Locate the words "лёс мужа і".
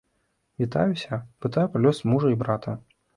1.85-2.41